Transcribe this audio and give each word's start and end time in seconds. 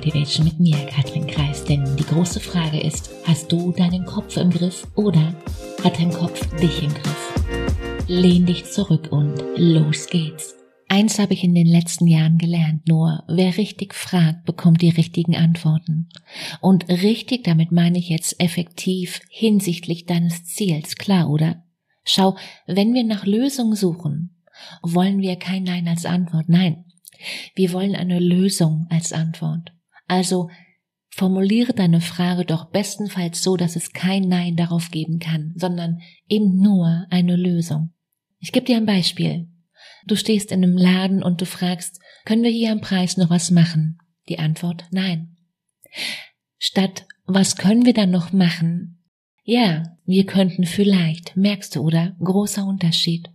Motivation 0.00 0.46
mit 0.46 0.58
mir, 0.58 0.78
Katrin 0.86 1.26
Kreis. 1.26 1.62
Denn 1.62 1.84
die 1.98 2.06
große 2.06 2.40
Frage 2.40 2.80
ist, 2.80 3.10
hast 3.24 3.52
du 3.52 3.70
deinen 3.72 4.06
Kopf 4.06 4.38
im 4.38 4.48
Griff 4.48 4.86
oder 4.94 5.34
hat 5.84 5.98
dein 5.98 6.10
Kopf 6.10 6.40
dich 6.56 6.82
im 6.82 6.88
Griff? 6.88 8.06
Lehn 8.08 8.46
dich 8.46 8.64
zurück 8.64 9.08
und 9.10 9.34
los 9.56 10.06
geht's. 10.06 10.56
Eins 10.88 11.18
habe 11.18 11.34
ich 11.34 11.44
in 11.44 11.54
den 11.54 11.66
letzten 11.66 12.06
Jahren 12.06 12.38
gelernt, 12.38 12.88
nur 12.88 13.24
wer 13.28 13.58
richtig 13.58 13.94
fragt, 13.94 14.46
bekommt 14.46 14.80
die 14.80 14.88
richtigen 14.88 15.36
Antworten. 15.36 16.08
Und 16.62 16.88
richtig, 16.88 17.44
damit 17.44 17.70
meine 17.70 17.98
ich 17.98 18.08
jetzt 18.08 18.40
effektiv 18.40 19.20
hinsichtlich 19.28 20.06
deines 20.06 20.46
Ziels, 20.46 20.96
klar, 20.96 21.28
oder? 21.28 21.62
Schau, 22.04 22.38
wenn 22.66 22.94
wir 22.94 23.04
nach 23.04 23.26
Lösungen 23.26 23.76
suchen, 23.76 24.42
wollen 24.82 25.20
wir 25.20 25.36
kein 25.36 25.64
Nein 25.64 25.86
als 25.86 26.06
Antwort, 26.06 26.48
nein, 26.48 26.86
wir 27.54 27.74
wollen 27.74 27.94
eine 27.94 28.18
Lösung 28.18 28.86
als 28.88 29.12
Antwort. 29.12 29.72
Also 30.10 30.50
formuliere 31.10 31.72
deine 31.72 32.00
Frage 32.00 32.44
doch 32.44 32.72
bestenfalls 32.72 33.44
so, 33.44 33.56
dass 33.56 33.76
es 33.76 33.92
kein 33.92 34.22
Nein 34.28 34.56
darauf 34.56 34.90
geben 34.90 35.20
kann, 35.20 35.52
sondern 35.54 36.00
eben 36.28 36.56
nur 36.56 37.06
eine 37.10 37.36
Lösung. 37.36 37.92
Ich 38.40 38.50
gebe 38.50 38.66
dir 38.66 38.76
ein 38.76 38.86
Beispiel. 38.86 39.48
Du 40.06 40.16
stehst 40.16 40.50
in 40.50 40.64
einem 40.64 40.76
Laden 40.76 41.22
und 41.22 41.40
du 41.40 41.46
fragst, 41.46 42.00
können 42.24 42.42
wir 42.42 42.50
hier 42.50 42.72
am 42.72 42.80
Preis 42.80 43.18
noch 43.18 43.30
was 43.30 43.52
machen? 43.52 43.98
Die 44.28 44.40
Antwort 44.40 44.84
nein. 44.90 45.36
Statt 46.58 47.06
was 47.24 47.54
können 47.54 47.86
wir 47.86 47.94
dann 47.94 48.10
noch 48.10 48.32
machen? 48.32 49.04
Ja, 49.44 49.96
wir 50.06 50.26
könnten 50.26 50.64
vielleicht, 50.64 51.36
merkst 51.36 51.76
du, 51.76 51.82
oder? 51.82 52.16
Großer 52.18 52.66
Unterschied. 52.66 53.30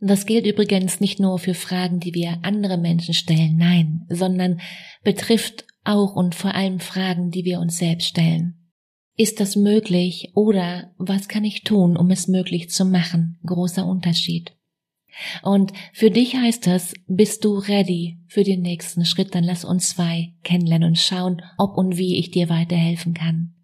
Das 0.00 0.24
gilt 0.24 0.46
übrigens 0.46 1.00
nicht 1.00 1.20
nur 1.20 1.38
für 1.38 1.54
Fragen, 1.54 2.00
die 2.00 2.14
wir 2.14 2.38
andere 2.42 2.78
Menschen 2.78 3.12
stellen, 3.12 3.56
nein, 3.58 4.06
sondern 4.08 4.60
betrifft 5.02 5.66
auch 5.84 6.16
und 6.16 6.34
vor 6.34 6.54
allem 6.54 6.80
Fragen, 6.80 7.30
die 7.30 7.44
wir 7.44 7.60
uns 7.60 7.78
selbst 7.78 8.08
stellen. 8.08 8.54
Ist 9.16 9.38
das 9.38 9.54
möglich 9.54 10.32
oder 10.34 10.92
was 10.98 11.28
kann 11.28 11.44
ich 11.44 11.62
tun, 11.62 11.96
um 11.96 12.10
es 12.10 12.26
möglich 12.26 12.70
zu 12.70 12.84
machen? 12.84 13.38
Großer 13.46 13.86
Unterschied. 13.86 14.56
Und 15.42 15.72
für 15.92 16.10
dich 16.10 16.34
heißt 16.34 16.66
das, 16.66 16.94
bist 17.06 17.44
du 17.44 17.58
ready 17.58 18.18
für 18.26 18.42
den 18.42 18.62
nächsten 18.62 19.04
Schritt, 19.04 19.34
dann 19.34 19.44
lass 19.44 19.64
uns 19.64 19.90
zwei 19.90 20.34
kennenlernen 20.42 20.88
und 20.88 20.98
schauen, 20.98 21.42
ob 21.56 21.78
und 21.78 21.96
wie 21.96 22.16
ich 22.16 22.32
dir 22.32 22.48
weiterhelfen 22.48 23.14
kann. 23.14 23.54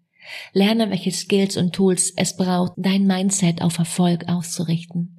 Lerne, 0.53 0.89
welche 0.89 1.11
Skills 1.11 1.57
und 1.57 1.73
Tools 1.73 2.13
es 2.15 2.37
braucht, 2.37 2.73
dein 2.77 3.05
Mindset 3.05 3.61
auf 3.61 3.79
Erfolg 3.79 4.29
auszurichten. 4.29 5.17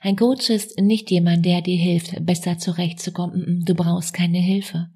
Ein 0.00 0.16
Coach 0.16 0.50
ist 0.50 0.78
nicht 0.80 1.10
jemand, 1.10 1.46
der 1.46 1.62
dir 1.62 1.76
hilft, 1.76 2.26
besser 2.26 2.58
zurechtzukommen. 2.58 3.64
Du 3.64 3.74
brauchst 3.74 4.12
keine 4.12 4.38
Hilfe. 4.38 4.88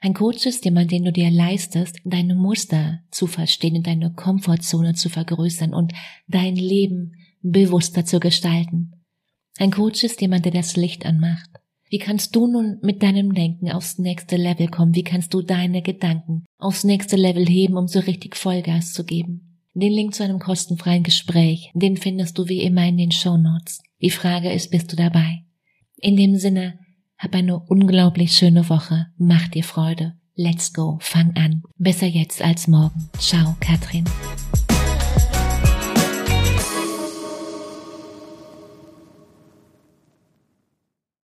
Ein 0.00 0.14
Coach 0.14 0.46
ist 0.46 0.64
jemand, 0.64 0.90
den 0.90 1.04
du 1.04 1.12
dir 1.12 1.30
leistest, 1.30 1.98
deine 2.04 2.34
Muster 2.34 3.00
zu 3.10 3.26
verstehen 3.26 3.76
und 3.76 3.86
deine 3.86 4.12
Komfortzone 4.12 4.94
zu 4.94 5.08
vergrößern 5.08 5.72
und 5.72 5.92
dein 6.28 6.56
Leben 6.56 7.14
bewusster 7.42 8.04
zu 8.04 8.20
gestalten. 8.20 8.92
Ein 9.58 9.70
Coach 9.70 10.04
ist 10.04 10.20
jemand, 10.20 10.44
der 10.44 10.52
das 10.52 10.76
Licht 10.76 11.06
anmacht. 11.06 11.50
Wie 11.88 11.98
kannst 11.98 12.34
du 12.34 12.46
nun 12.46 12.78
mit 12.82 13.02
deinem 13.02 13.32
Denken 13.32 13.70
aufs 13.70 13.98
nächste 13.98 14.36
Level 14.36 14.68
kommen? 14.68 14.94
Wie 14.94 15.04
kannst 15.04 15.32
du 15.32 15.40
deine 15.40 15.82
Gedanken 15.82 16.44
aufs 16.58 16.84
nächste 16.84 17.16
Level 17.16 17.46
heben, 17.46 17.76
um 17.76 17.86
so 17.86 18.00
richtig 18.00 18.36
Vollgas 18.36 18.92
zu 18.92 19.04
geben? 19.04 19.60
Den 19.72 19.92
Link 19.92 20.14
zu 20.14 20.24
einem 20.24 20.38
kostenfreien 20.38 21.04
Gespräch, 21.04 21.70
den 21.74 21.96
findest 21.96 22.38
du 22.38 22.48
wie 22.48 22.62
immer 22.62 22.86
in 22.86 22.96
den 22.96 23.12
Show 23.12 23.36
Notes. 23.36 23.82
Die 24.00 24.10
Frage 24.10 24.50
ist, 24.50 24.70
bist 24.70 24.90
du 24.90 24.96
dabei? 24.96 25.44
In 25.98 26.16
dem 26.16 26.36
Sinne, 26.36 26.78
hab 27.18 27.34
eine 27.34 27.58
unglaublich 27.58 28.32
schöne 28.32 28.68
Woche. 28.68 29.06
Mach 29.16 29.48
dir 29.48 29.64
Freude. 29.64 30.14
Let's 30.34 30.72
go. 30.72 30.98
Fang 31.00 31.34
an. 31.36 31.62
Besser 31.78 32.06
jetzt 32.06 32.42
als 32.42 32.68
morgen. 32.68 33.08
Ciao, 33.18 33.56
Katrin. 33.60 34.04